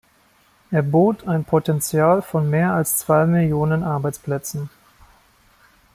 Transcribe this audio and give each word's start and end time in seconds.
Er 0.71 0.81
bot 0.81 1.27
ein 1.27 1.45
Potential 1.45 2.23
von 2.23 2.49
mehr 2.49 2.73
als 2.73 2.97
zwei 2.97 3.27
Millionen 3.27 3.83
Arbeitsplätzen. 3.83 4.71